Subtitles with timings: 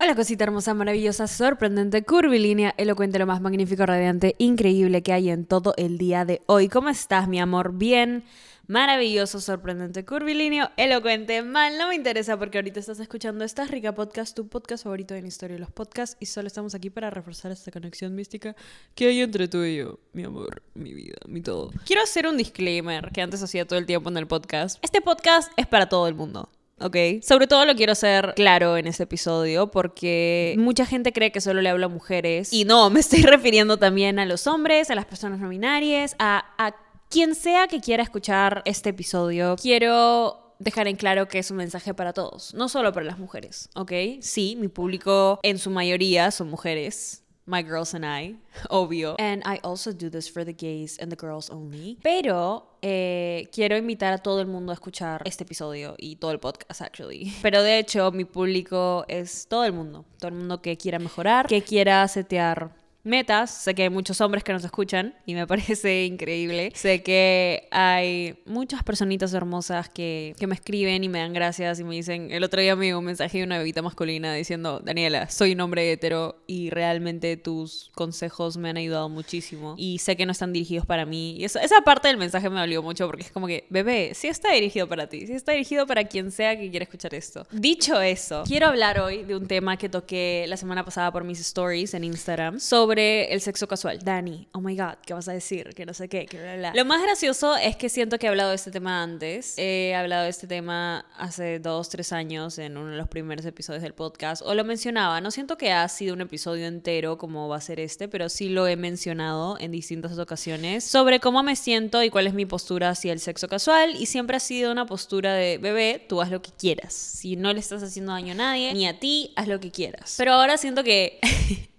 [0.00, 5.44] Hola cosita hermosa, maravillosa, sorprendente, curvilínea, elocuente, lo más magnífico, radiante, increíble que hay en
[5.44, 6.68] todo el día de hoy.
[6.68, 7.72] ¿Cómo estás, mi amor?
[7.74, 8.22] Bien,
[8.68, 14.36] maravilloso, sorprendente, curvilíneo, elocuente, mal, no me interesa porque ahorita estás escuchando esta rica podcast,
[14.36, 17.72] tu podcast favorito en historia de los podcasts y solo estamos aquí para reforzar esta
[17.72, 18.54] conexión mística
[18.94, 21.72] que hay entre tú y yo, mi amor, mi vida, mi todo.
[21.84, 24.78] Quiero hacer un disclaimer que antes hacía todo el tiempo en el podcast.
[24.80, 26.48] Este podcast es para todo el mundo.
[26.80, 27.22] ¿Ok?
[27.22, 31.60] Sobre todo lo quiero hacer claro en este episodio porque mucha gente cree que solo
[31.62, 35.06] le hablo a mujeres y no, me estoy refiriendo también a los hombres, a las
[35.06, 36.74] personas no binarias, a, a
[37.10, 39.56] quien sea que quiera escuchar este episodio.
[39.60, 43.70] Quiero dejar en claro que es un mensaje para todos, no solo para las mujeres,
[43.74, 43.92] ¿ok?
[44.20, 48.36] Sí, mi público en su mayoría son mujeres, my girls and I,
[48.70, 49.16] obvio.
[49.18, 51.98] And I also do this for the gays and the girls only.
[52.02, 56.38] Pero eh, quiero invitar a todo el mundo a escuchar este episodio y todo el
[56.38, 57.32] podcast, actually.
[57.42, 60.04] Pero de hecho, mi público es todo el mundo.
[60.18, 63.50] Todo el mundo que quiera mejorar, que quiera setear metas.
[63.50, 66.72] Sé que hay muchos hombres que nos escuchan y me parece increíble.
[66.74, 71.84] Sé que hay muchas personitas hermosas que, que me escriben y me dan gracias y
[71.84, 75.28] me dicen, el otro día me dio un mensaje de una bebita masculina diciendo, Daniela,
[75.30, 80.26] soy un hombre hetero y realmente tus consejos me han ayudado muchísimo y sé que
[80.26, 81.36] no están dirigidos para mí.
[81.38, 84.28] Y esa, esa parte del mensaje me dolió mucho porque es como que, bebé, sí
[84.28, 87.46] está dirigido para ti, sí está dirigido para quien sea que quiera escuchar esto.
[87.50, 91.40] Dicho eso, quiero hablar hoy de un tema que toqué la semana pasada por mis
[91.40, 93.98] stories en Instagram sobre el sexo casual.
[93.98, 95.74] Dani, oh my god, ¿qué vas a decir?
[95.74, 96.72] Que no sé qué, que bla, bla.
[96.74, 99.54] Lo más gracioso es que siento que he hablado de este tema antes.
[99.58, 103.82] He hablado de este tema hace dos, tres años en uno de los primeros episodios
[103.82, 104.42] del podcast.
[104.44, 105.20] O lo mencionaba.
[105.20, 108.48] No siento que ha sido un episodio entero como va a ser este, pero sí
[108.48, 112.90] lo he mencionado en distintas ocasiones sobre cómo me siento y cuál es mi postura
[112.90, 113.96] hacia el sexo casual.
[113.96, 116.94] Y siempre ha sido una postura de bebé, tú haz lo que quieras.
[116.94, 120.14] Si no le estás haciendo daño a nadie, ni a ti, haz lo que quieras.
[120.16, 121.18] Pero ahora siento que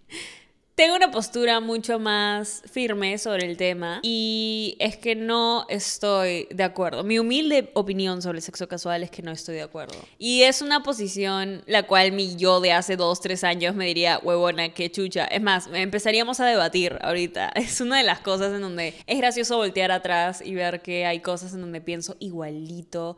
[0.79, 6.63] tengo una postura mucho más firme sobre el tema y es que no estoy de
[6.63, 7.03] acuerdo.
[7.03, 9.97] Mi humilde opinión sobre el sexo casual es que no estoy de acuerdo.
[10.17, 14.21] Y es una posición la cual mi yo de hace dos, tres años me diría,
[14.23, 15.25] huevona, qué chucha.
[15.25, 17.51] Es más, empezaríamos a debatir ahorita.
[17.55, 21.19] Es una de las cosas en donde es gracioso voltear atrás y ver que hay
[21.19, 23.17] cosas en donde pienso igualito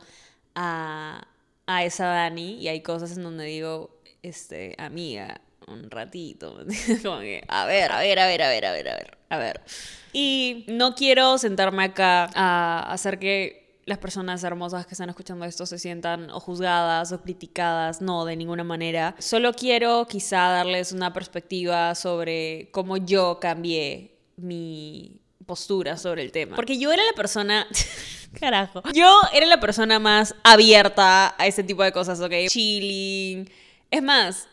[0.56, 1.28] a,
[1.66, 5.40] a esa Dani y hay cosas en donde digo, este, amiga,
[5.72, 6.58] un ratito.
[7.02, 9.38] Como que, a ver, a ver, a ver, a ver, a ver, a ver, a
[9.38, 9.60] ver.
[10.12, 15.66] Y no quiero sentarme acá a hacer que las personas hermosas que están escuchando esto
[15.66, 19.14] se sientan o juzgadas o criticadas, no, de ninguna manera.
[19.18, 26.56] Solo quiero quizá darles una perspectiva sobre cómo yo cambié mi postura sobre el tema.
[26.56, 27.66] Porque yo era la persona...
[28.40, 28.82] Carajo.
[28.94, 32.32] Yo era la persona más abierta a ese tipo de cosas, ¿ok?
[32.48, 33.50] Chilling.
[33.90, 34.48] Es más,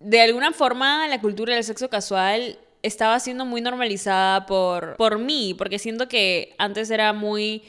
[0.00, 5.54] de alguna forma la cultura del sexo casual estaba siendo muy normalizada por, por mí,
[5.56, 7.62] porque siento que antes era muy...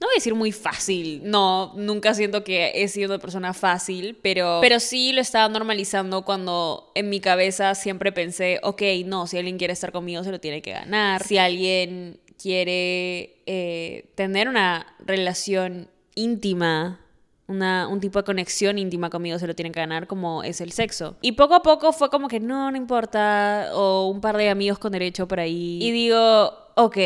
[0.00, 4.18] No voy a decir muy fácil, no, nunca siento que he sido una persona fácil,
[4.20, 9.38] pero, pero sí lo estaba normalizando cuando en mi cabeza siempre pensé, ok, no, si
[9.38, 14.92] alguien quiere estar conmigo se lo tiene que ganar, si alguien quiere eh, tener una
[14.98, 17.01] relación íntima
[17.46, 20.72] una, un tipo de conexión íntima conmigo se lo tienen que ganar como es el
[20.72, 21.16] sexo.
[21.22, 24.78] Y poco a poco fue como que no, no importa, o un par de amigos
[24.78, 25.78] con derecho por ahí.
[25.82, 26.98] Y digo, ok,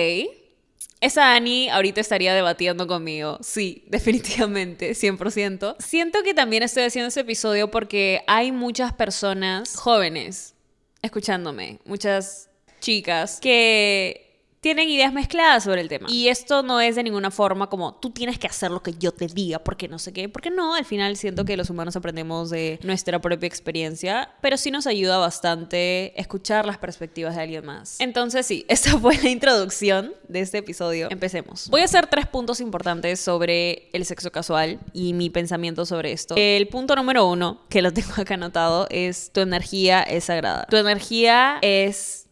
[1.01, 3.39] esa Annie ahorita estaría debatiendo conmigo.
[3.41, 5.77] Sí, definitivamente, 100%.
[5.79, 10.55] Siento que también estoy haciendo ese episodio porque hay muchas personas jóvenes
[11.03, 14.26] escuchándome, muchas chicas que
[14.67, 16.09] tienen ideas mezcladas sobre el tema.
[16.11, 19.13] Y esto no es de ninguna forma como tú tienes que hacer lo que yo
[19.13, 22.51] te diga, porque no sé qué, porque no, al final siento que los humanos aprendemos
[22.51, 28.01] de nuestra propia experiencia, pero sí nos ayuda bastante escuchar las perspectivas de alguien más.
[28.01, 31.07] Entonces sí, esta fue la introducción de este episodio.
[31.13, 31.69] Empecemos.
[31.71, 36.35] Voy a hacer tres puntos importantes sobre el sexo casual y mi pensamiento sobre esto.
[36.37, 40.67] El punto número uno, que lo tengo acá anotado, es tu energía es sagrada.
[40.69, 42.26] Tu energía es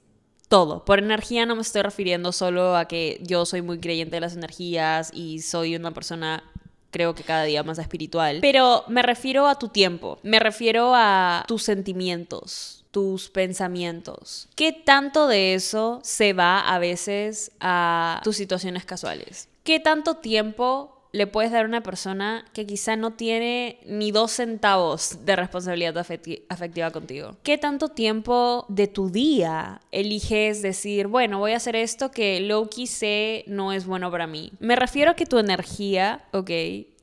[0.54, 0.84] todo.
[0.84, 4.36] Por energía no me estoy refiriendo solo a que yo soy muy creyente de las
[4.36, 6.44] energías y soy una persona
[6.92, 11.44] creo que cada día más espiritual, pero me refiero a tu tiempo, me refiero a
[11.48, 14.46] tus sentimientos, tus pensamientos.
[14.54, 19.48] ¿Qué tanto de eso se va a veces a tus situaciones casuales?
[19.64, 24.32] ¿Qué tanto tiempo le puedes dar a una persona que quizá no tiene ni dos
[24.32, 27.36] centavos de responsabilidad afectiva contigo?
[27.44, 32.88] ¿Qué tanto tiempo de tu día eliges decir, bueno, voy a hacer esto que Loki
[32.88, 34.50] sé no es bueno para mí?
[34.58, 36.50] Me refiero a que tu energía, ok,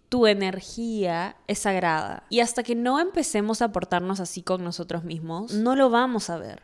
[0.09, 2.25] tu energía es sagrada.
[2.29, 6.37] Y hasta que no empecemos a portarnos así con nosotros mismos, no lo vamos a
[6.37, 6.63] ver.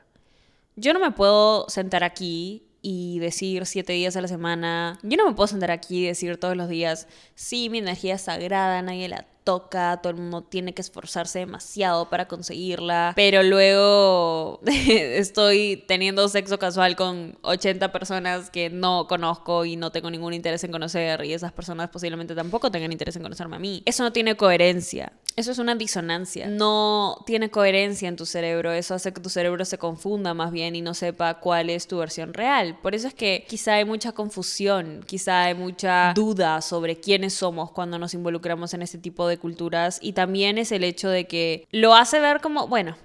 [0.75, 5.00] Yo no me puedo sentar aquí y decir siete días a la semana.
[5.03, 8.21] Yo no me puedo sentar aquí y decir todos los días, sí, mi energía es
[8.21, 14.59] sagrada, nadie la toca, todo el mundo tiene que esforzarse demasiado para conseguirla, pero luego
[14.65, 20.65] estoy teniendo sexo casual con 80 personas que no conozco y no tengo ningún interés
[20.65, 23.83] en conocer y esas personas posiblemente tampoco tengan interés en conocerme a mí.
[23.85, 25.13] Eso no tiene coherencia.
[25.38, 26.47] Eso es una disonancia.
[26.47, 28.71] No tiene coherencia en tu cerebro.
[28.71, 31.99] Eso hace que tu cerebro se confunda más bien y no sepa cuál es tu
[31.99, 32.79] versión real.
[32.81, 37.69] Por eso es que quizá hay mucha confusión, quizá hay mucha duda sobre quiénes somos
[37.69, 41.68] cuando nos involucramos en este tipo de culturas y también es el hecho de que
[41.72, 42.95] lo hace ver como, bueno,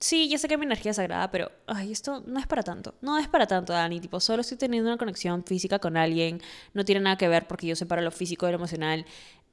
[0.00, 2.94] sí, yo sé que mi energía es sagrada, pero, ay, esto no es para tanto.
[3.02, 4.00] No es para tanto, Dani.
[4.00, 6.40] Tipo, solo estoy teniendo una conexión física con alguien.
[6.74, 9.04] No tiene nada que ver porque yo separo lo físico de lo emocional.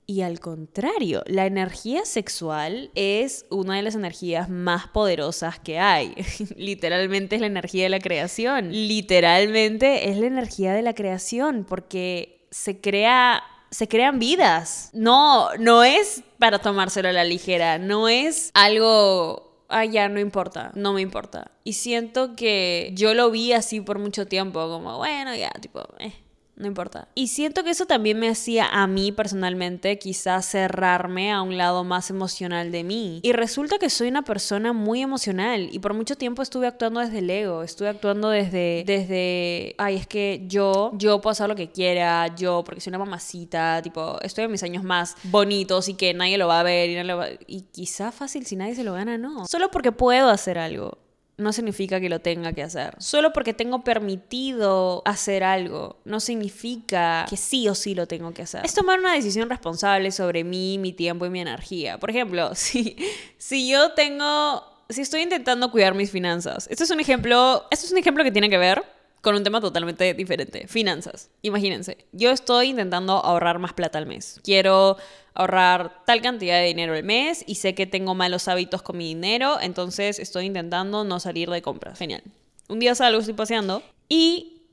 [0.10, 6.16] Y al contrario, la energía sexual es una de las energías más poderosas que hay.
[6.56, 8.72] Literalmente es la energía de la creación.
[8.72, 14.90] Literalmente es la energía de la creación porque se crea se crean vidas.
[14.94, 20.72] No, no es para tomárselo a la ligera, no es algo, ah, ya, no importa,
[20.76, 21.52] no me importa.
[21.64, 26.27] Y siento que yo lo vi así por mucho tiempo, como, bueno, ya, tipo, eh
[26.58, 27.08] no importa.
[27.16, 31.84] Y siento que eso también me hacía a mí personalmente quizás cerrarme a un lado
[31.84, 33.20] más emocional de mí.
[33.24, 37.20] Y resulta que soy una persona muy emocional y por mucho tiempo estuve actuando desde
[37.20, 41.70] el ego, estuve actuando desde, desde, ay, es que yo, yo puedo hacer lo que
[41.70, 46.14] quiera, yo, porque soy una mamacita, tipo, estoy en mis años más bonitos y que
[46.14, 49.46] nadie lo va a ver y, y quizá fácil si nadie se lo gana, no.
[49.46, 51.07] Solo porque puedo hacer algo
[51.38, 52.96] no significa que lo tenga que hacer.
[52.98, 58.42] Solo porque tengo permitido hacer algo, no significa que sí o sí lo tengo que
[58.42, 58.66] hacer.
[58.66, 62.00] Es tomar una decisión responsable sobre mí, mi tiempo y mi energía.
[62.00, 62.98] Por ejemplo, si,
[63.38, 67.92] si yo tengo, si estoy intentando cuidar mis finanzas, esto es un ejemplo, esto es
[67.92, 68.84] un ejemplo que tiene que ver
[69.22, 70.68] con un tema totalmente diferente.
[70.68, 71.30] Finanzas.
[71.42, 74.40] Imagínense, yo estoy intentando ahorrar más plata al mes.
[74.44, 74.98] Quiero
[75.38, 79.08] ahorrar tal cantidad de dinero al mes y sé que tengo malos hábitos con mi
[79.08, 82.00] dinero, entonces estoy intentando no salir de compras.
[82.00, 82.24] Genial.
[82.68, 84.64] Un día salgo, estoy paseando y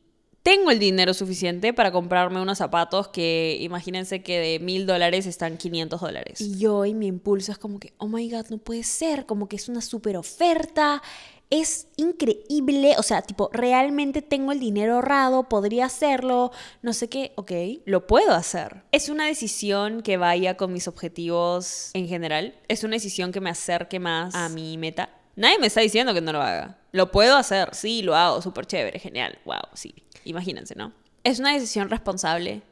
[0.43, 5.59] tengo el dinero suficiente para comprarme unos zapatos que imagínense que de mil dólares están
[5.59, 6.41] 500 dólares.
[6.41, 9.49] Y yo y mi impulso es como que, oh my god, no puede ser, como
[9.49, 11.03] que es una super oferta
[11.51, 16.51] es increíble, o sea, tipo, realmente tengo el dinero ahorrado, podría hacerlo,
[16.83, 17.53] no sé qué, ok,
[17.85, 18.83] lo puedo hacer.
[18.93, 23.51] Es una decisión que vaya con mis objetivos en general, es una decisión que me
[23.51, 25.11] acerque más a mi meta.
[25.37, 26.79] Nadie me está diciendo que no lo haga.
[26.93, 29.95] Lo puedo hacer, sí, lo hago, súper chévere, genial, wow, sí.
[30.25, 30.93] Imagínense, ¿no?
[31.25, 32.63] Es una decisión responsable,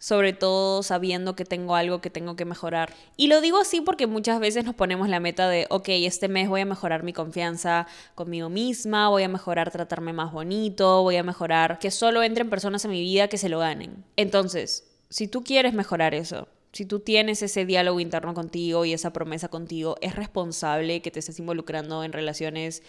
[0.00, 2.92] sobre todo sabiendo que tengo algo que tengo que mejorar.
[3.18, 6.48] Y lo digo así porque muchas veces nos ponemos la meta de, ok, este mes
[6.48, 11.22] voy a mejorar mi confianza conmigo misma, voy a mejorar tratarme más bonito, voy a
[11.22, 14.02] mejorar que solo entren personas en mi vida que se lo ganen.
[14.16, 19.12] Entonces, si tú quieres mejorar eso, si tú tienes ese diálogo interno contigo y esa
[19.12, 22.82] promesa contigo, es responsable que te estés involucrando en relaciones,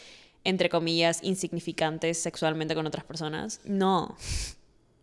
[0.46, 3.60] entre comillas, insignificantes sexualmente con otras personas.
[3.66, 4.16] No.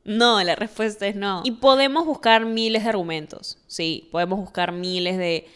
[0.04, 1.42] No, la respuesta es no.
[1.44, 5.46] Y podemos buscar miles de argumentos, sí, podemos buscar miles de,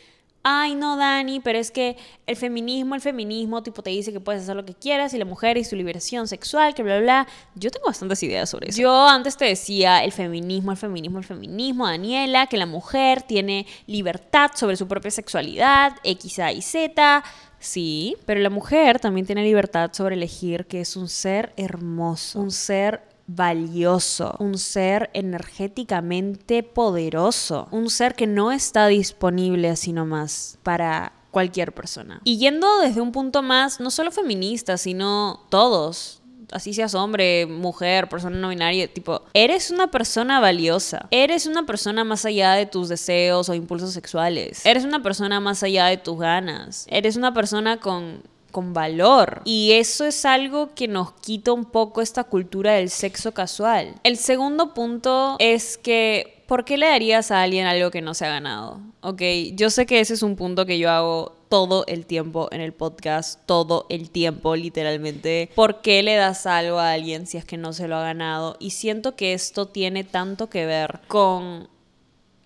[0.42, 1.96] ay, no, Dani, pero es que
[2.26, 5.24] el feminismo, el feminismo, tipo, te dice que puedes hacer lo que quieras y la
[5.24, 7.28] mujer y su liberación sexual, que bla, bla, bla.
[7.54, 8.80] Yo tengo bastantes ideas sobre eso.
[8.80, 13.66] Yo antes te decía el feminismo, el feminismo, el feminismo, Daniela, que la mujer tiene
[13.86, 17.22] libertad sobre su propia sexualidad, X, A y Z.
[17.58, 22.50] Sí, pero la mujer también tiene libertad sobre elegir que es un ser hermoso, un
[22.50, 31.12] ser valioso, un ser energéticamente poderoso, un ser que no está disponible así nomás para
[31.30, 32.20] cualquier persona.
[32.24, 38.08] Y yendo desde un punto más, no solo feminista, sino todos, así seas hombre, mujer,
[38.08, 41.08] persona no binaria, tipo, eres una persona valiosa.
[41.10, 44.64] Eres una persona más allá de tus deseos o impulsos sexuales.
[44.64, 46.86] Eres una persona más allá de tus ganas.
[46.88, 49.42] Eres una persona con con valor.
[49.44, 53.94] Y eso es algo que nos quita un poco esta cultura del sexo casual.
[54.04, 58.26] El segundo punto es que, ¿por qué le darías a alguien algo que no se
[58.26, 58.80] ha ganado?
[59.00, 59.22] Ok,
[59.54, 62.72] yo sé que ese es un punto que yo hago todo el tiempo en el
[62.72, 65.50] podcast, todo el tiempo literalmente.
[65.54, 68.56] ¿Por qué le das algo a alguien si es que no se lo ha ganado?
[68.58, 71.68] Y siento que esto tiene tanto que ver con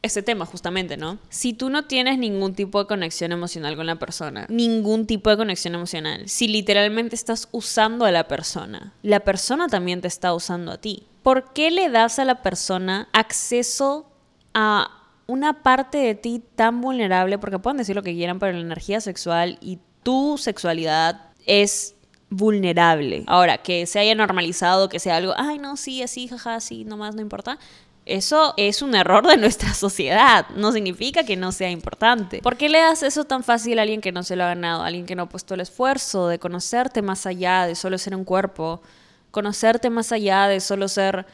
[0.06, 1.18] ese tema justamente, ¿no?
[1.28, 5.36] Si tú no tienes ningún tipo de conexión emocional con la persona, ningún tipo de
[5.36, 10.72] conexión emocional, si literalmente estás usando a la persona, la persona también te está usando
[10.72, 11.04] a ti.
[11.22, 14.10] ¿Por qué le das a la persona acceso
[14.54, 14.90] a
[15.26, 19.00] una parte de ti tan vulnerable, porque pueden decir lo que quieran, pero la energía
[19.00, 21.96] sexual y tu sexualidad es
[22.30, 23.24] vulnerable.
[23.26, 27.14] Ahora, que se haya normalizado, que sea algo, ay, no, sí, así, jaja, sí, nomás
[27.14, 27.58] no importa.
[28.06, 30.46] Eso es un error de nuestra sociedad.
[30.50, 32.40] No significa que no sea importante.
[32.40, 34.82] ¿Por qué le das eso tan fácil a alguien que no se lo ha ganado?
[34.82, 38.14] A alguien que no ha puesto el esfuerzo de conocerte más allá de solo ser
[38.14, 38.80] un cuerpo.
[39.32, 41.26] Conocerte más allá de solo ser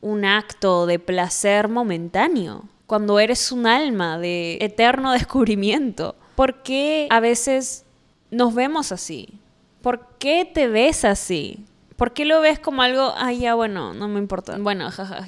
[0.00, 2.64] un acto de placer momentáneo.
[2.86, 6.16] Cuando eres un alma de eterno descubrimiento.
[6.34, 7.84] ¿Por qué a veces
[8.32, 9.38] nos vemos así?
[9.82, 11.64] ¿Por qué te ves así?
[11.96, 14.56] ¿Por qué lo ves como algo, ay, ya, bueno, no me importa?
[14.58, 15.24] Bueno, jajaja.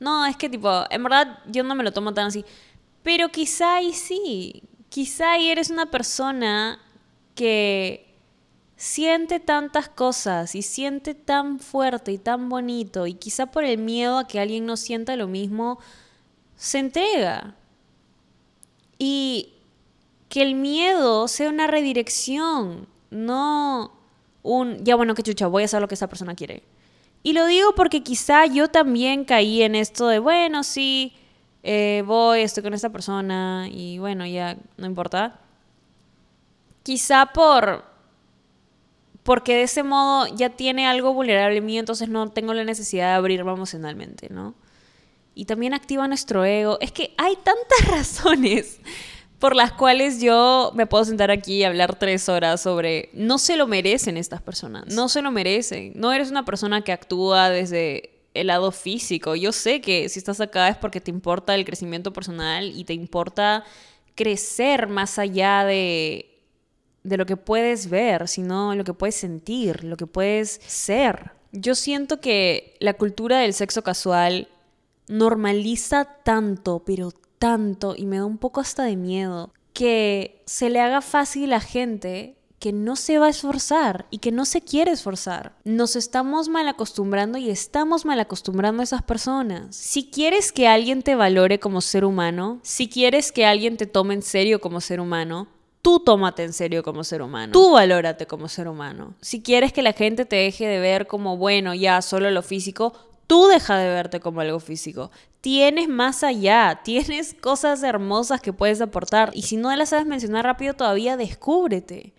[0.00, 2.44] No, es que tipo, en verdad yo no me lo tomo tan así.
[3.02, 4.62] Pero quizá sí.
[4.88, 6.80] Quizá eres una persona
[7.34, 8.14] que
[8.76, 14.18] siente tantas cosas y siente tan fuerte y tan bonito y quizá por el miedo
[14.18, 15.78] a que alguien no sienta lo mismo,
[16.56, 17.54] se entrega.
[18.98, 19.54] Y
[20.28, 23.92] que el miedo sea una redirección, no
[24.42, 26.62] un, ya bueno, que chucha, voy a hacer lo que esa persona quiere.
[27.24, 31.14] Y lo digo porque quizá yo también caí en esto de, bueno, sí,
[31.62, 35.40] eh, voy, estoy con esta persona y bueno, ya no importa.
[36.82, 37.82] Quizá por...
[39.22, 43.12] Porque de ese modo ya tiene algo vulnerable en mí, entonces no tengo la necesidad
[43.12, 44.54] de abrirme emocionalmente, ¿no?
[45.34, 46.76] Y también activa nuestro ego.
[46.82, 48.80] Es que hay tantas razones
[49.44, 53.58] por las cuales yo me puedo sentar aquí y hablar tres horas sobre no se
[53.58, 55.92] lo merecen estas personas, no se lo merecen.
[55.96, 59.34] No eres una persona que actúa desde el lado físico.
[59.36, 62.94] Yo sé que si estás acá es porque te importa el crecimiento personal y te
[62.94, 63.64] importa
[64.14, 66.40] crecer más allá de,
[67.02, 71.32] de lo que puedes ver, sino lo que puedes sentir, lo que puedes ser.
[71.52, 74.48] Yo siento que la cultura del sexo casual
[75.06, 77.12] normaliza tanto, pero
[77.44, 81.60] tanto y me da un poco hasta de miedo que se le haga fácil a
[81.60, 85.54] gente que no se va a esforzar y que no se quiere esforzar.
[85.62, 89.76] Nos estamos mal acostumbrando y estamos mal acostumbrando a esas personas.
[89.76, 94.14] Si quieres que alguien te valore como ser humano, si quieres que alguien te tome
[94.14, 95.46] en serio como ser humano,
[95.82, 97.52] tú tómate en serio como ser humano.
[97.52, 99.16] Tú valórate como ser humano.
[99.20, 102.94] Si quieres que la gente te deje de ver como, bueno, ya solo lo físico,
[103.26, 105.10] tú deja de verte como algo físico.
[105.44, 109.30] Tienes más allá, tienes cosas hermosas que puedes aportar.
[109.34, 112.14] Y si no las sabes mencionar rápido, todavía descúbrete.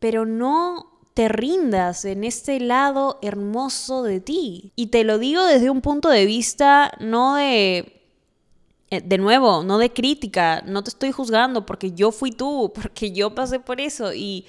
[0.00, 4.72] Pero no te rindas en este lado hermoso de ti.
[4.74, 8.02] Y te lo digo desde un punto de vista no de...
[8.90, 13.12] Eh, de nuevo, no de crítica, no te estoy juzgando porque yo fui tú, porque
[13.12, 14.46] yo pasé por eso y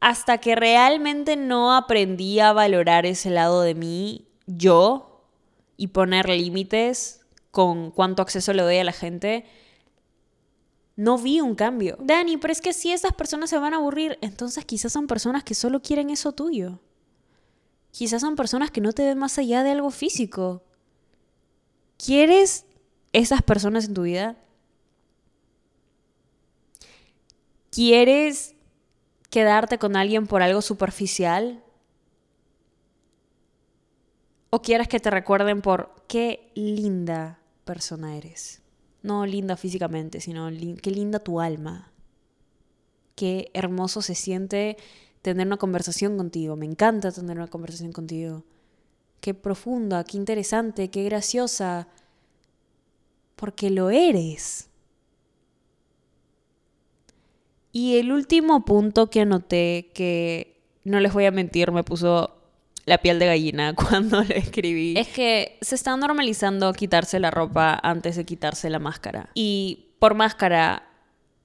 [0.00, 5.09] hasta que realmente no aprendí a valorar ese lado de mí, yo
[5.80, 9.46] y poner límites con cuánto acceso le doy a la gente,
[10.94, 11.96] no vi un cambio.
[12.02, 15.42] Dani, pero es que si esas personas se van a aburrir, entonces quizás son personas
[15.42, 16.80] que solo quieren eso tuyo.
[17.92, 20.62] Quizás son personas que no te ven más allá de algo físico.
[21.96, 22.66] ¿Quieres
[23.14, 24.36] esas personas en tu vida?
[27.70, 28.54] ¿Quieres
[29.30, 31.64] quedarte con alguien por algo superficial?
[34.50, 38.60] O quieras que te recuerden por qué linda persona eres.
[39.02, 40.48] No linda físicamente, sino
[40.82, 41.92] qué linda tu alma.
[43.14, 44.76] Qué hermoso se siente
[45.22, 46.56] tener una conversación contigo.
[46.56, 48.44] Me encanta tener una conversación contigo.
[49.20, 51.88] Qué profunda, qué interesante, qué graciosa.
[53.36, 54.68] Porque lo eres.
[57.72, 62.39] Y el último punto que anoté, que no les voy a mentir, me puso
[62.84, 64.94] la piel de gallina cuando le escribí.
[64.96, 69.30] Es que se está normalizando quitarse la ropa antes de quitarse la máscara.
[69.34, 70.88] Y por máscara,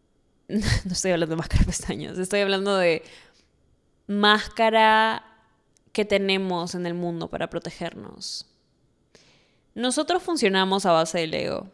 [0.47, 0.59] no
[0.91, 3.03] estoy hablando de máscara pestañas, estoy hablando de
[4.07, 5.23] máscara
[5.91, 8.47] que tenemos en el mundo para protegernos.
[9.73, 11.67] Nosotros funcionamos a base del ego.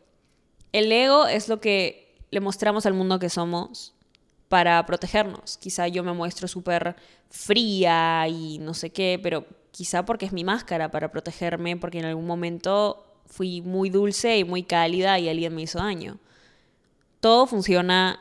[0.72, 3.94] El ego es lo que le mostramos al mundo que somos
[4.51, 5.58] para protegernos.
[5.58, 6.98] Quizá yo me muestro súper
[7.29, 12.05] fría y no sé qué, pero quizá porque es mi máscara para protegerme, porque en
[12.05, 16.20] algún momento fui muy dulce y muy cálida y alguien me hizo daño.
[17.22, 18.20] Todo funciona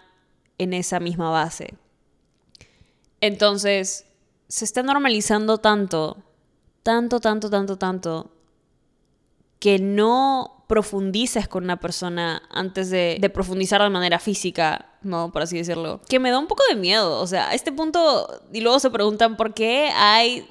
[0.59, 1.75] en esa misma base.
[3.21, 4.07] Entonces,
[4.47, 6.23] se está normalizando tanto,
[6.85, 8.31] tanto, tanto, tanto, tanto,
[9.61, 15.31] que no profundices con una persona antes de, profundizar de manera física, ¿no?
[15.33, 16.01] Por así decirlo.
[16.09, 17.21] Que me da un poco de miedo.
[17.21, 20.49] O sea, a este punto, y luego se preguntan por qué hay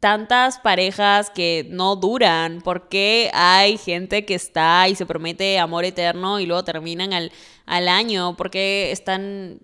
[0.00, 2.60] tantas parejas que no duran?
[2.60, 7.32] ¿Por qué hay gente que está y se promete amor eterno y luego terminan al,
[7.64, 8.36] al año?
[8.36, 9.60] ¿Por qué están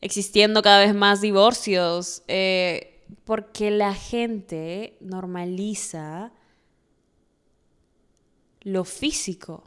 [0.00, 2.22] existiendo cada vez más divorcios?
[2.28, 6.32] Eh, porque la gente normaliza
[8.62, 9.64] lo físico.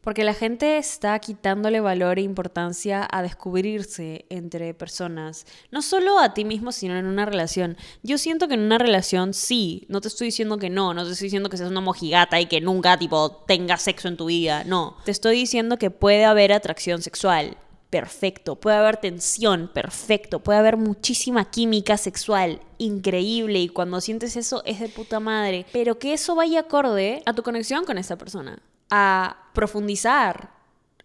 [0.00, 5.44] Porque la gente está quitándole valor e importancia a descubrirse entre personas.
[5.70, 7.76] No solo a ti mismo, sino en una relación.
[8.02, 9.84] Yo siento que en una relación sí.
[9.88, 10.94] No te estoy diciendo que no.
[10.94, 14.16] No te estoy diciendo que seas una mojigata y que nunca, tipo, tengas sexo en
[14.16, 14.64] tu vida.
[14.64, 14.96] No.
[15.04, 17.58] Te estoy diciendo que puede haber atracción sexual.
[17.90, 18.56] Perfecto.
[18.56, 19.70] Puede haber tensión.
[19.74, 20.38] Perfecto.
[20.40, 22.60] Puede haber muchísima química sexual.
[22.78, 23.58] Increíble.
[23.58, 25.66] Y cuando sientes eso es de puta madre.
[25.72, 30.50] Pero que eso vaya acorde a tu conexión con esa persona a profundizar,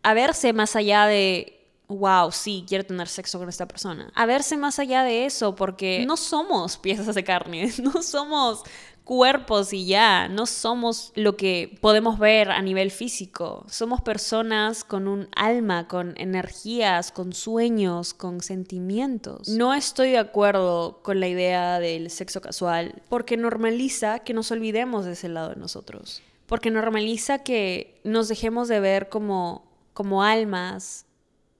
[0.04, 4.12] a verse más allá de, wow, sí, quiero tener sexo con esta persona.
[4.15, 8.63] A verse más allá de eso, porque no somos piezas de carne, no somos
[9.06, 15.08] cuerpos y ya, no somos lo que podemos ver a nivel físico, somos personas con
[15.08, 19.48] un alma, con energías, con sueños, con sentimientos.
[19.48, 25.06] No estoy de acuerdo con la idea del sexo casual porque normaliza que nos olvidemos
[25.06, 31.06] de ese lado de nosotros porque normaliza que nos dejemos de ver como, como almas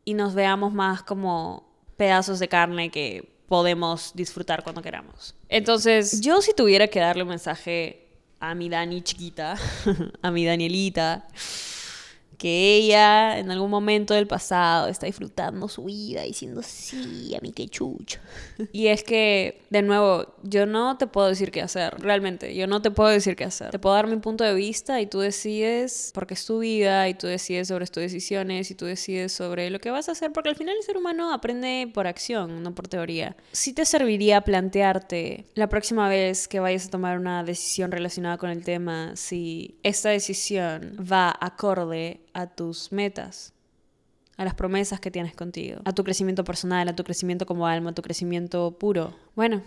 [0.04, 5.36] y nos veamos más como pedazos de carne que podemos disfrutar cuando queramos.
[5.50, 8.08] Entonces, yo si tuviera que darle un mensaje
[8.40, 9.56] a mi Dani chiquita,
[10.22, 11.28] a mi Danielita,
[12.46, 17.52] que ella en algún momento del pasado está disfrutando su vida diciendo sí, a mí
[17.52, 18.20] qué chucho.
[18.72, 22.84] Y es que, de nuevo, yo no te puedo decir qué hacer, realmente, yo no
[22.84, 23.72] te puedo decir qué hacer.
[23.72, 27.16] Te puedo dar mi punto de vista y tú decides porque es tu vida y
[27.16, 30.50] tú decides sobre tus decisiones y tú decides sobre lo que vas a hacer, porque
[30.50, 33.36] al final el ser humano aprende por acción, no por teoría.
[33.54, 38.52] Sí te serviría plantearte la próxima vez que vayas a tomar una decisión relacionada con
[38.52, 43.54] el tema si esta decisión va acorde a tus metas,
[44.38, 47.92] a las promesas que tienes contigo, a tu crecimiento personal, a tu crecimiento como alma,
[47.92, 49.16] a tu crecimiento puro.
[49.36, 49.64] Bueno,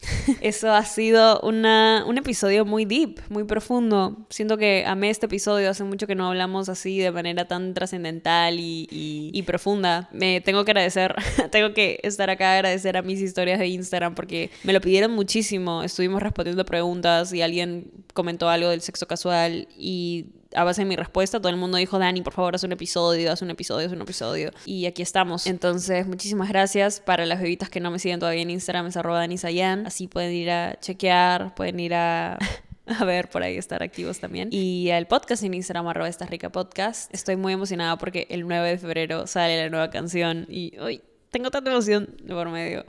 [0.40, 4.26] eso ha sido una, un episodio muy deep, muy profundo.
[4.30, 5.68] Siento que amé este episodio.
[5.68, 10.08] Hace mucho que no hablamos así de manera tan trascendental y, y, profunda.
[10.12, 11.14] Me tengo que agradecer,
[11.50, 15.82] tengo que estar acá agradecer a mis historias de Instagram porque me lo pidieron muchísimo.
[15.82, 20.96] Estuvimos respondiendo preguntas y alguien comentó algo del sexo casual y a base de mi
[20.96, 23.92] respuesta, todo el mundo dijo, Dani, por favor, haz un episodio, haz un episodio, haz
[23.92, 24.50] un episodio.
[24.64, 25.46] Y aquí estamos.
[25.46, 27.00] Entonces, muchísimas gracias.
[27.00, 29.86] Para las bebitas que no me siguen todavía en Instagram, es arroba Dani Sayan.
[29.86, 32.38] Así pueden ir a chequear, pueden ir a...
[32.86, 34.48] a ver por ahí estar activos también.
[34.50, 37.12] Y el podcast en Instagram, arroba esta rica podcast.
[37.12, 41.50] Estoy muy emocionada porque el 9 de febrero sale la nueva canción y hoy tengo
[41.50, 42.84] tanta emoción de por medio.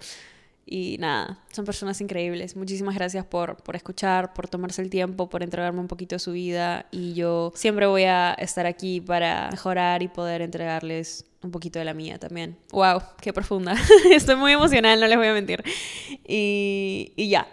[0.71, 2.55] Y nada, son personas increíbles.
[2.55, 6.32] Muchísimas gracias por, por escuchar, por tomarse el tiempo, por entregarme un poquito de su
[6.32, 6.86] vida.
[6.91, 11.86] Y yo siempre voy a estar aquí para mejorar y poder entregarles un poquito de
[11.86, 12.55] la mía también.
[12.71, 13.01] ¡Wow!
[13.19, 13.75] ¡Qué profunda!
[14.12, 15.63] Estoy muy emocional, no les voy a mentir.
[16.27, 17.47] Y, y ya.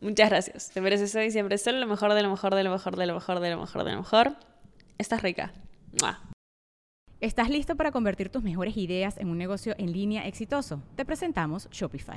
[0.00, 0.70] Muchas gracias.
[0.70, 3.14] Te mereces hoy siempre ser lo mejor, de lo mejor, de lo mejor, de lo
[3.14, 4.36] mejor, de lo mejor, de lo mejor.
[4.96, 5.52] Estás rica.
[7.20, 10.82] ¿Estás listo para convertir tus mejores ideas en un negocio en línea exitoso?
[10.94, 12.16] Te presentamos Shopify.